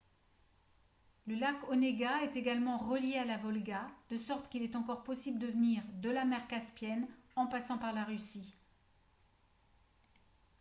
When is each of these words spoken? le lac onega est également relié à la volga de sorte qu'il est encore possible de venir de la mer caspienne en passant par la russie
le 1.27 1.35
lac 1.35 1.57
onega 1.69 2.23
est 2.23 2.35
également 2.35 2.79
relié 2.79 3.17
à 3.19 3.25
la 3.25 3.37
volga 3.37 3.87
de 4.09 4.17
sorte 4.17 4.49
qu'il 4.49 4.63
est 4.63 4.75
encore 4.75 5.03
possible 5.03 5.37
de 5.37 5.45
venir 5.45 5.83
de 6.01 6.09
la 6.09 6.25
mer 6.25 6.47
caspienne 6.47 7.05
en 7.35 7.45
passant 7.45 7.77
par 7.77 7.93
la 7.93 8.03
russie 8.03 8.55